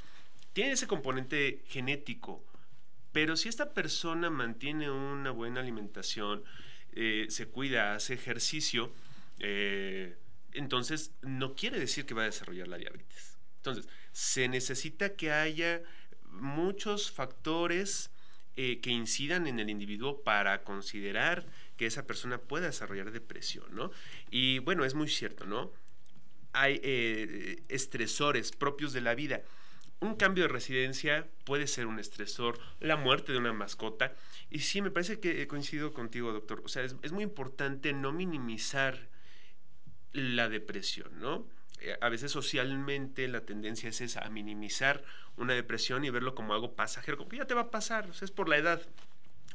[0.53, 2.43] tiene ese componente genético,
[3.11, 6.43] pero si esta persona mantiene una buena alimentación,
[6.93, 8.91] eh, se cuida, hace ejercicio,
[9.39, 10.15] eh,
[10.51, 13.32] entonces no quiere decir que va a desarrollar la diabetes.
[13.63, 15.81] Entonces, se necesita que haya
[16.29, 18.11] muchos factores
[18.55, 21.45] eh, que incidan en el individuo para considerar
[21.77, 23.91] que esa persona pueda desarrollar depresión, ¿no?
[24.29, 25.71] Y bueno, es muy cierto, ¿no?
[26.53, 29.41] hay eh, estresores propios de la vida.
[29.99, 34.15] Un cambio de residencia puede ser un estresor, la muerte de una mascota.
[34.49, 36.61] Y sí, me parece que he coincidido contigo, doctor.
[36.63, 39.09] O sea, es, muy importante no minimizar
[40.11, 41.47] la depresión, ¿no?
[41.83, 45.03] Eh, a veces socialmente la tendencia es esa, a minimizar
[45.35, 48.13] una depresión y verlo como algo pasajero, como que ya te va a pasar, o
[48.13, 48.81] sea, es por la edad.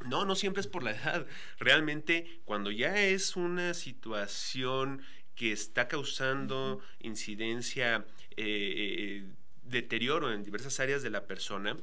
[0.05, 1.25] No, no siempre es por la edad.
[1.57, 5.01] Realmente, cuando ya es una situación
[5.35, 8.05] que está causando incidencia,
[8.37, 9.25] eh,
[9.63, 11.77] deterioro en diversas áreas de la persona,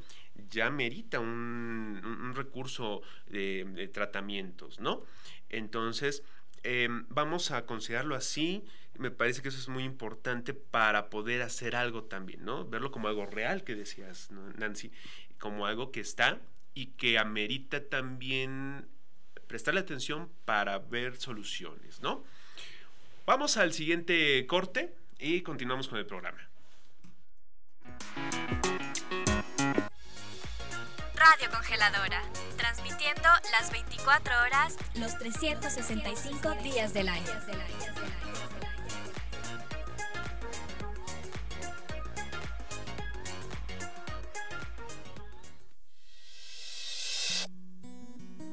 [0.50, 5.02] ya merita un, recurso de, tratamientos, ¿no?
[5.48, 6.22] Entonces,
[6.66, 8.64] em, vamos a considerarlo así.
[8.98, 12.64] Me parece que eso es muy importante para poder hacer algo también, ¿no?
[12.64, 14.90] Verlo como algo real que decías, Nancy,
[15.38, 16.40] como algo que está
[16.74, 18.88] y que amerita también
[19.46, 22.24] prestarle atención para ver soluciones, ¿no?
[23.26, 26.38] Vamos al siguiente corte y continuamos con el programa.
[31.32, 32.22] Radio Congeladora,
[32.56, 37.24] transmitiendo las 24 horas, los 365 días del año.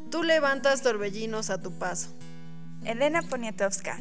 [0.09, 2.09] Tú levantas torbellinos a tu paso.
[2.85, 3.99] Elena Poniatowska,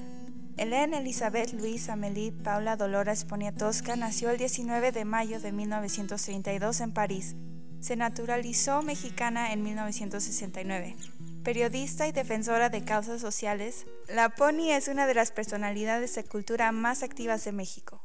[0.56, 6.92] Elena Elizabeth Luisa Amélie Paula Dolores Poniatowska nació el 19 de mayo de 1932 en
[6.92, 7.36] París.
[7.82, 10.96] Se naturalizó mexicana en 1969.
[11.44, 16.72] Periodista y defensora de causas sociales, la Pony es una de las personalidades de cultura
[16.72, 18.02] más activas de México.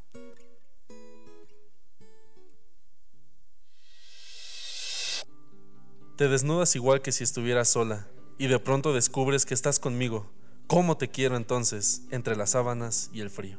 [6.18, 10.30] Te desnudas igual que si estuvieras sola y de pronto descubres que estás conmigo
[10.68, 13.58] ¿Cómo te quiero entonces entre las sábanas y el frío?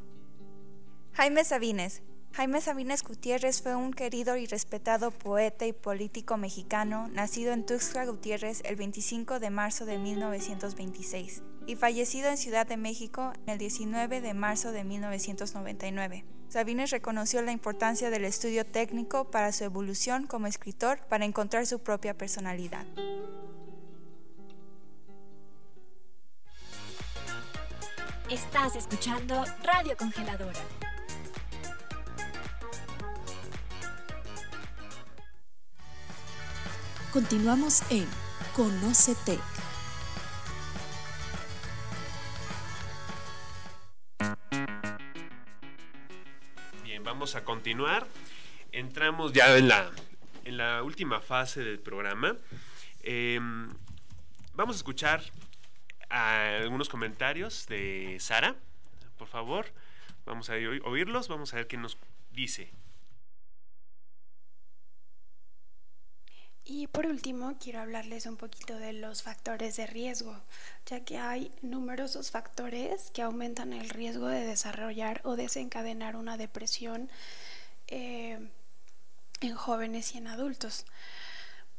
[1.13, 2.03] Jaime Sabines.
[2.33, 8.05] Jaime Sabines Gutiérrez fue un querido y respetado poeta y político mexicano, nacido en Tuxtla
[8.05, 14.21] Gutiérrez el 25 de marzo de 1926 y fallecido en Ciudad de México el 19
[14.21, 16.25] de marzo de 1999.
[16.47, 21.79] Sabines reconoció la importancia del estudio técnico para su evolución como escritor para encontrar su
[21.79, 22.85] propia personalidad.
[28.29, 30.59] Estás escuchando Radio Congeladora.
[37.11, 38.07] Continuamos en
[38.55, 39.39] Conocetec.
[46.83, 48.05] Bien, vamos a continuar.
[48.71, 49.89] Entramos ya en la,
[50.45, 52.37] en la última fase del programa.
[53.01, 53.69] Em,
[54.53, 55.23] vamos a escuchar
[56.09, 58.55] algunos comentarios de Sara,
[59.17, 59.65] por favor.
[60.27, 61.97] Vamos a oírlos, vamos a ver qué nos
[62.33, 62.71] dice.
[66.71, 70.39] Y por último, quiero hablarles un poquito de los factores de riesgo,
[70.85, 77.09] ya que hay numerosos factores que aumentan el riesgo de desarrollar o desencadenar una depresión
[77.87, 78.37] eh,
[79.41, 80.85] en jóvenes y en adultos.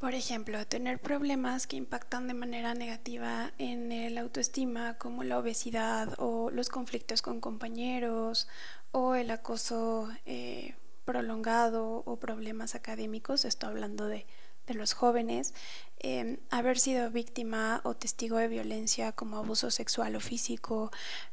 [0.01, 6.15] Por ejemplo, tener problemas que impactan de manera negativa en el autoestima, como la obesidad
[6.19, 8.49] o los conflictos con compañeros
[8.91, 10.75] o el acoso eh,
[11.05, 13.45] prolongado o problemas académicos.
[13.45, 14.27] Estoy hablando de
[14.71, 15.53] de los jóvenes,
[15.99, 20.91] em, haber sido víctima o testigo de violencia como abuso sexual o físico,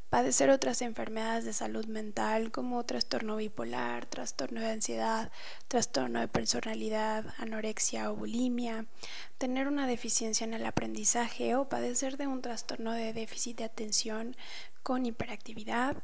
[0.10, 5.32] padecer otras enfermedades de salud mental como trastorno bipolar, trastorno de ansiedad,
[5.68, 8.86] trastorno de personalidad, anorexia o bulimia,
[9.38, 14.36] tener una deficiencia en el aprendizaje o padecer de un trastorno de déficit de atención
[14.82, 15.98] con hiperactividad,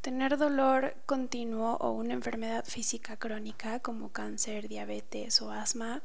[0.00, 6.02] tener dolor continuo o una enfermedad física crónica como cáncer, diabetes o asma,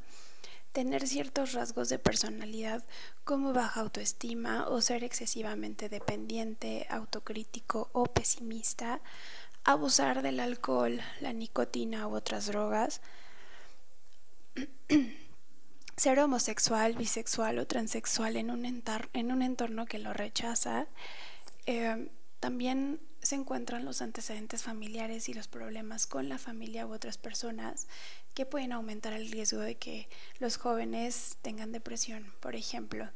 [0.73, 2.83] tener ciertos rasgos de personalidad
[3.23, 8.99] como baja autoestima o ser excesivamente dependiente, autocrítico o pesimista,
[9.63, 13.01] abusar del alcohol, la nicotina u otras drogas,
[15.97, 20.87] ser homosexual, bisexual o transexual en un, en un entorno que lo rechaza,
[21.67, 22.09] eh,
[22.39, 27.87] también se encuentran los antecedentes familiares y los problemas con la familia u otras personas
[28.33, 30.07] que pueden aumentar el riesgo de que
[30.39, 32.33] los jóvenes tengan depresión.
[32.39, 33.09] Por ejemplo,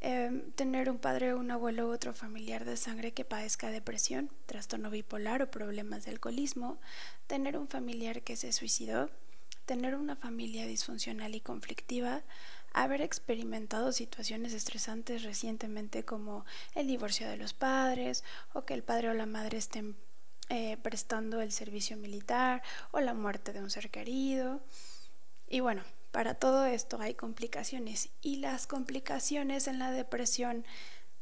[0.00, 4.90] em, tener un padre, un abuelo u otro familiar de sangre que padezca depresión, trastorno
[4.90, 6.78] bipolar o problemas de alcoholismo,
[7.26, 9.10] tener un familiar que se suicidó,
[9.66, 12.22] tener una familia disfuncional y conflictiva,
[12.72, 19.08] haber experimentado situaciones estresantes recientemente como el divorcio de los padres o que el padre
[19.08, 19.96] o la madre estén
[20.48, 24.60] eh, prestando el servicio militar o la muerte de un ser querido.
[25.48, 25.82] Y bueno,
[26.12, 30.64] para todo esto hay complicaciones y las complicaciones en la depresión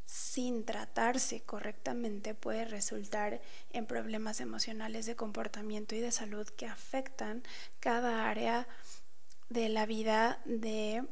[0.06, 7.42] sin tratarse correctamente puede resultar en problemas emocionales de comportamiento y de salud que afectan
[7.80, 8.68] cada área
[9.48, 11.04] de la vida de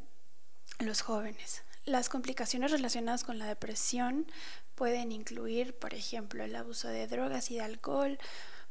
[0.78, 1.62] los jóvenes.
[1.84, 4.26] Las complicaciones relacionadas con la depresión
[4.82, 8.18] pueden incluir, por ejemplo, el abuso de drogas y de alcohol,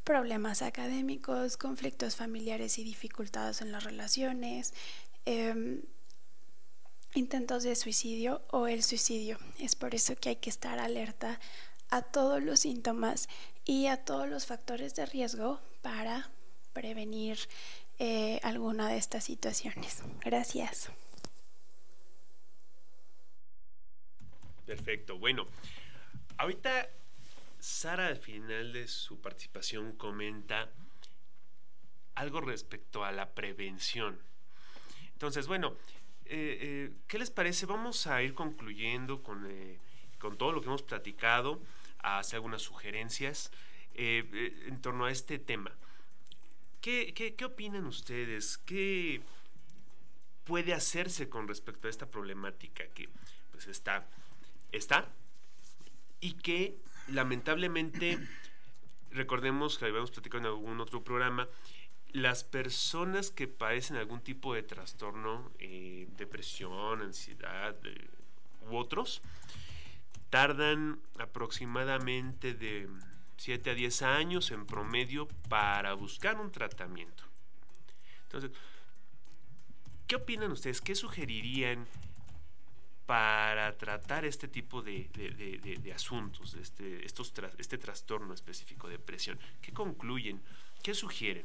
[0.03, 4.73] problemas académicos, conflictos familiares y dificultades en las relaciones,
[5.23, 5.83] em,
[7.15, 9.37] intentos de suicidio o el suicidio.
[9.57, 11.39] Es por eso que hay que estar alerta
[11.89, 13.29] a todos los síntomas
[13.63, 16.29] y a todos los factores de riesgo para
[16.73, 17.39] prevenir
[17.99, 20.03] eh, alguna de estas situaciones.
[20.25, 20.89] Gracias.
[24.65, 25.17] Perfecto.
[25.17, 25.47] Bueno,
[26.41, 26.89] ahorita
[27.59, 30.69] Sara al final de su participación comenta
[32.15, 34.19] algo respecto a la prevención.
[35.13, 35.75] Entonces, bueno,
[36.25, 37.67] eh, eh, ¿qué les parece?
[37.67, 39.77] Vamos a ir concluyendo con, eh,
[40.17, 41.61] con, todo lo que hemos platicado,
[41.99, 43.51] a hacer algunas sugerencias
[43.93, 45.71] en torno a este tema.
[46.79, 48.57] ¿Qué, qué, qué opinan ustedes?
[48.57, 49.21] ¿Qué
[50.45, 53.09] puede hacerse con respecto a esta problemática que
[53.51, 54.07] pues está
[54.71, 55.07] está
[56.21, 58.19] y que lamentablemente,
[59.11, 61.47] recordemos que habíamos platicado en algún otro programa,
[62.13, 68.07] las personas que padecen algún tipo de trastorno, eh, depresión, ansiedad eh,
[68.69, 69.21] u otros,
[70.29, 72.89] tardan aproximadamente de
[73.37, 77.23] 7 a 10 años en promedio para buscar un tratamiento.
[78.23, 78.51] Entonces,
[80.07, 80.79] ¿qué opinan ustedes?
[80.79, 81.87] ¿Qué sugerirían
[83.11, 85.09] para tratar este tipo de,
[85.93, 89.37] asuntos, este, estos este trastorno específico de depresión?
[89.61, 90.39] ¿Qué concluyen?
[90.81, 91.43] ¿Qué sugieren?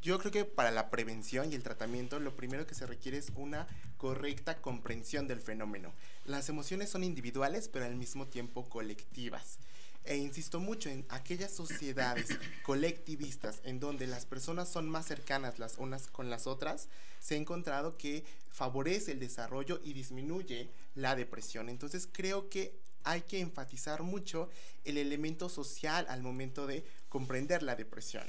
[0.00, 3.32] Yo creo que para la prevención y el tratamiento lo primero que se requiere es
[3.34, 5.92] una correcta comprensión del fenómeno.
[6.24, 9.58] Las emociones son individuales pero al mismo tiempo colectivas.
[10.04, 15.76] E insisto mucho en aquellas sociedades colectivistas en donde las personas son más cercanas las
[15.78, 21.68] unas con las otras, se ha encontrado que favorece el desarrollo y disminuye la depresión.
[21.68, 22.74] Entonces creo que
[23.04, 24.48] hay que enfatizar mucho
[24.84, 28.24] el elemento social al momento de comprender la depresión.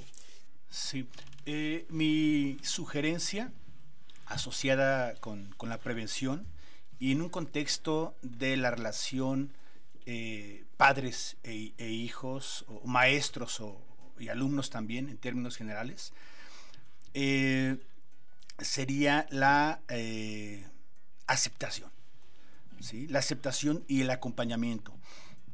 [0.70, 1.08] Sí,
[1.46, 3.52] eh, mi sugerencia
[4.26, 6.46] asociada con, la prevención
[7.00, 9.52] y en un contexto de la relación
[10.06, 13.92] eh, padres e, e, hijos, maestros o
[14.22, 16.14] y alumnos también en términos generales,
[17.14, 17.78] eh,
[18.60, 20.68] sería la eh,
[21.28, 21.92] aceptación.
[22.80, 23.08] ¿sí?
[23.08, 24.94] La aceptación y el acompañamiento.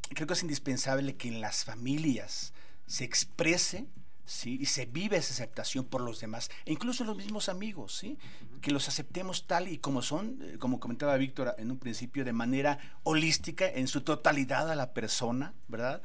[0.10, 2.54] Creo que es indispensable que en las familias
[2.86, 3.88] se exprese
[4.28, 4.57] ¿sí?
[4.61, 8.19] y se vive esa aceptación por los demás, e incluso los mismos amigos, ¿sí?
[8.61, 12.34] que los aceptemos tal y como son, eh, como comentaba Víctor en un principio, de
[12.34, 16.01] manera holística, en su totalidad a la persona, ¿verdad?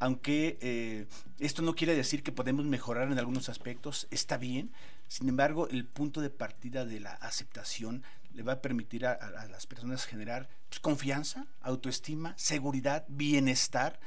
[0.00, 1.06] Aunque eh,
[1.38, 4.72] esto no quiere decir que podemos mejorar en algunos aspectos, está bien,
[5.06, 8.02] sin embargo, el punto de partida de la aceptación
[8.34, 14.00] le va a permitir a, a las personas generar pues, confianza, autoestima, seguridad, bienestar,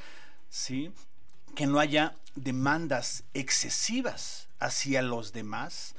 [0.50, 0.92] ¿sí?
[1.56, 5.96] Que no haya demandas excesivas hacia los demás.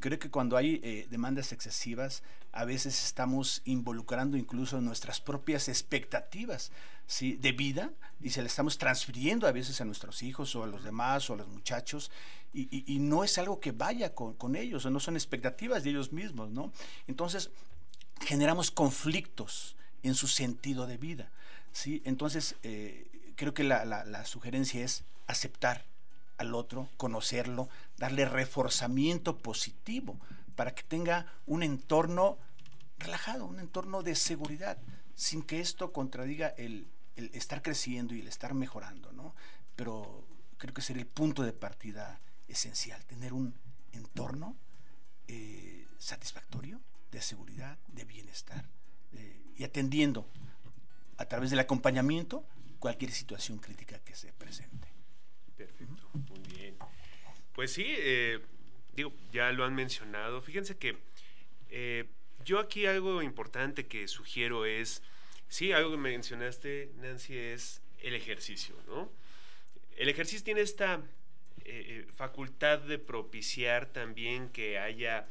[0.00, 6.72] Creo que cuando hay eh, demandas excesivas, a veces estamos involucrando incluso nuestras propias expectativas
[7.06, 7.36] ¿sí?
[7.36, 10.82] de vida y se le estamos transfiriendo a veces a nuestros hijos o a los
[10.82, 12.10] demás o a los muchachos
[12.54, 16.12] y, no es algo que vaya con, con, ellos o no son expectativas de ellos
[16.12, 16.72] mismos, ¿no?
[17.06, 17.50] Entonces
[18.22, 21.30] generamos conflictos en su sentido de vida,
[21.72, 22.00] ¿sí?
[22.06, 25.84] Entonces eh, creo que la, la, sugerencia es aceptar
[26.38, 30.18] al otro, conocerlo, darle reforzamiento positivo
[30.54, 32.38] para que tenga un entorno
[32.98, 34.78] relajado, un entorno de seguridad,
[35.14, 39.34] sin que esto contradiga el, el estar creciendo y el estar mejorando, ¿no?
[39.76, 40.26] Pero
[40.58, 43.54] creo que sería el punto de partida esencial, tener un
[43.92, 44.56] entorno
[45.28, 46.80] eh, satisfactorio,
[47.10, 48.68] de seguridad, de bienestar,
[49.12, 50.28] eh, y atendiendo
[51.16, 52.44] a través del acompañamiento
[52.78, 54.88] cualquier situación crítica que se presente.
[55.56, 56.76] Perfecto, muy bien.
[57.52, 58.40] Pues sí, eh,
[58.94, 60.42] digo, ya lo han mencionado.
[60.42, 60.96] Fíjense que
[61.70, 62.04] eh,
[62.44, 65.02] yo aquí algo importante que sugiero es,
[65.48, 69.10] sí, algo que mencionaste, Nancy, es el ejercicio, ¿no?
[69.96, 71.00] El ejercicio tiene esta
[71.64, 75.26] eh, facultad de propiciar también que haya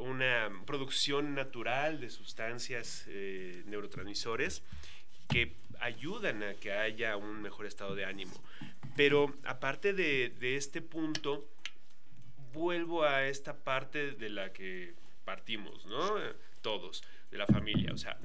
[0.00, 3.06] una producción natural de sustancias
[3.66, 4.64] neurotransmisores
[5.28, 8.34] que ayudan a que haya un mejor estado de ánimo.
[8.96, 11.48] Pero aparte de, este punto,
[12.52, 16.16] vuelvo a esta parte de la que partimos, ¿no?
[16.62, 17.92] Todos, de la familia.
[17.92, 18.18] O sea,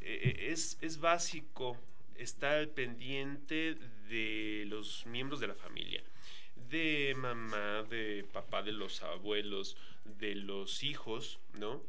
[0.00, 1.78] e, e, es, es básico
[2.16, 3.76] estar pendiente
[4.08, 6.02] de los miembros de la familia,
[6.68, 11.82] de mamá, de papá, de los abuelos, de los hijos, ¿no?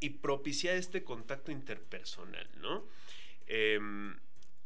[0.00, 2.84] Y propiciar este contacto interpersonal, ¿no?
[3.46, 4.16] Em,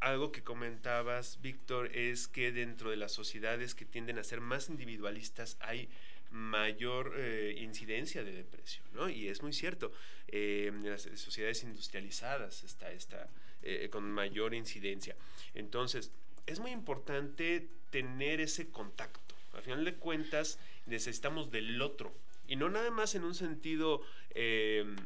[0.00, 4.68] algo que comentabas, Víctor, es que dentro de las sociedades que tienden a ser más
[4.68, 5.88] individualistas hay
[6.30, 9.08] mayor eh, incidencia de depresión, ¿no?
[9.08, 9.92] Y es muy cierto,
[10.28, 13.28] em, en las sociedades industrializadas está esta
[13.62, 15.16] eh, con mayor incidencia.
[15.54, 16.12] Entonces,
[16.46, 19.34] es muy importante tener ese contacto.
[19.54, 22.14] Al final de cuentas, necesitamos del otro.
[22.46, 24.02] Y no nada más en un sentido
[24.34, 24.96] em,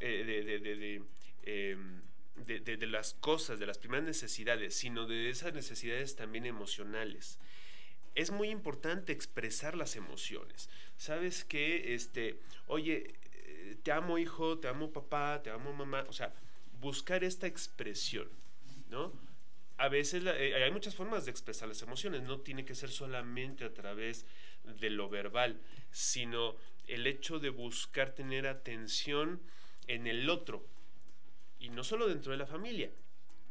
[0.00, 1.02] eh, de, de
[2.36, 7.38] de, las cosas, de las primeras necesidades, sino de esas necesidades también emocionales.
[8.14, 10.68] Es muy importante expresar las emociones.
[10.96, 16.04] ¿Sabes que Este, oye, eh, te amo hijo, te amo papá, te amo mamá.
[16.08, 16.34] O sea,
[16.80, 18.28] buscar esta expresión,
[18.90, 19.12] ¿no?
[19.78, 22.22] A veces eh, hay muchas formas de expresar las emociones.
[22.22, 24.26] No tiene que ser solamente a través
[24.64, 25.60] de lo verbal,
[25.90, 26.56] sino
[26.86, 29.40] el hecho de buscar tener atención
[29.86, 30.66] en el otro,
[31.62, 32.90] y no solo dentro de la familia,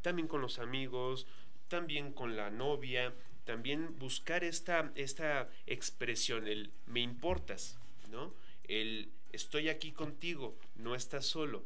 [0.01, 1.26] también con los amigos,
[1.70, 3.14] también con la novia,
[3.45, 8.34] también buscar esta, esta expresión, el me importas, ¿no?
[8.66, 11.64] El estoy aquí contigo, no estás solo.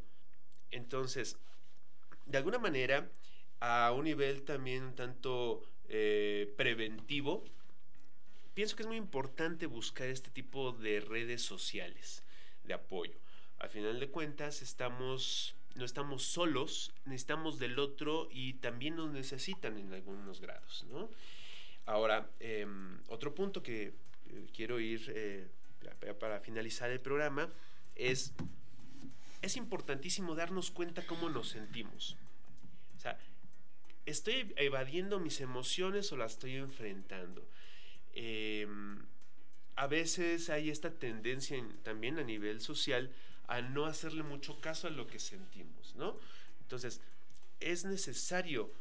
[0.70, 1.38] Entonces,
[2.28, 3.10] de alguna manera,
[3.60, 7.44] a un nivel también tanto eh, preventivo,
[8.54, 12.24] pienso que es muy importante buscar este tipo de redes sociales
[12.64, 13.18] de apoyo.
[13.58, 19.78] Al final de cuentas, estamos no estamos solos, necesitamos del otro y también nos necesitan
[19.78, 21.10] en algunos grados, ¿no?
[21.86, 23.94] Ahora, em, otro punto que
[24.30, 25.48] eh, quiero ir eh,
[26.20, 27.50] para finalizar el programa
[27.96, 28.34] es,
[29.42, 32.18] es importantísimo darnos cuenta cómo nos sentimos.
[32.98, 33.20] O sea,
[34.06, 37.48] ¿estoy evadiendo mis emociones o las estoy enfrentando?
[38.14, 39.06] Em,
[39.76, 43.12] a veces hay esta tendencia también a nivel social
[43.48, 46.18] a no hacerle mucho caso a lo que sentimos, ¿no?
[46.62, 47.02] Entonces,
[47.60, 48.72] es necesario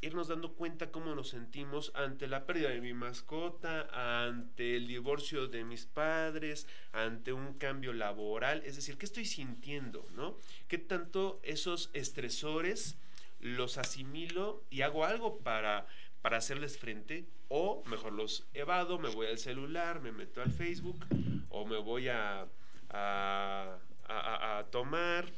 [0.00, 3.88] irnos dando cuenta cómo nos sentimos ante la pérdida de mi mascota,
[4.26, 10.08] ante el divorcio de mis padres, ante un cambio laboral, es decir, ¿qué estoy sintiendo,
[10.14, 10.36] no?
[10.66, 12.96] ¿Qué tanto esos estresores
[13.38, 15.86] los asimilo y hago algo para
[16.22, 21.04] para hacerles frente o mejor los evado, me voy al celular, me meto al Facebook
[21.50, 22.46] o me voy a,
[22.90, 23.76] a,
[24.08, 25.30] a, tomar,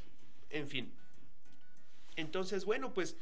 [0.51, 0.93] en fin.
[2.17, 3.17] Entonces, bueno, pues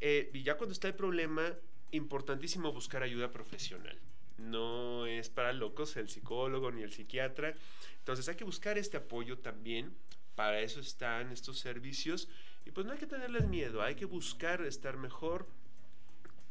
[0.00, 1.54] eh, ya cuando está el problema,
[1.92, 3.98] importantísimo buscar ayuda profesional.
[4.38, 7.54] No es para locos el psicólogo ni el psiquiatra.
[7.98, 9.94] Entonces hay que buscar este apoyo también.
[10.34, 12.28] Para eso están estos servicios.
[12.66, 15.46] Y pues no hay que tenerles miedo, hay que buscar estar mejor.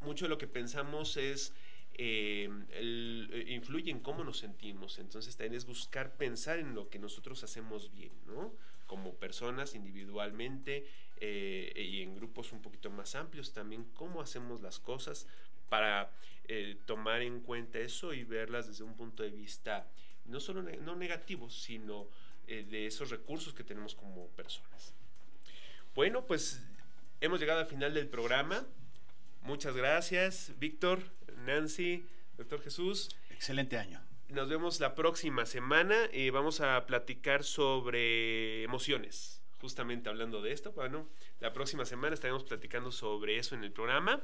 [0.01, 1.53] Mucho de lo que pensamos es
[1.97, 4.99] eh, eh, influye en cómo nos sentimos.
[4.99, 8.53] Entonces también es buscar pensar en lo que nosotros hacemos bien, ¿no?
[8.85, 10.87] Como personas individualmente
[11.17, 15.27] eh, y en grupos un poquito más amplios también, cómo hacemos las cosas
[15.69, 16.11] para
[16.85, 19.89] tomar en cuenta eso y verlas desde un punto de vista
[20.25, 22.07] no solo no negativo, sino
[22.45, 24.93] de esos recursos que tenemos como personas.
[25.95, 26.61] Bueno, pues
[27.19, 28.63] hemos llegado al final del programa.
[29.41, 31.01] Muchas gracias, Víctor,
[31.45, 32.05] Nancy,
[32.37, 33.09] doctor Jesús.
[33.29, 34.01] Excelente año.
[34.29, 39.41] Nos vemos la próxima semana y vamos a platicar sobre emociones.
[39.61, 41.07] Justamente hablando de esto, bueno,
[41.39, 44.21] la próxima semana estaremos platicando sobre eso en el programa.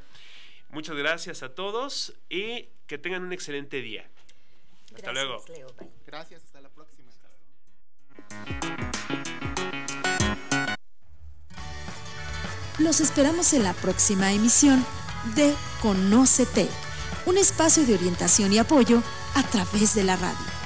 [0.70, 4.10] Muchas gracias a todos y que tengan un excelente día.
[4.96, 5.44] Hasta luego.
[6.06, 7.12] Gracias, hasta la próxima.
[12.80, 14.84] Los esperamos en la próxima emisión
[15.36, 16.68] de Conócete,
[17.26, 19.02] un espacio de orientación y apoyo
[19.36, 20.61] a través de la radio.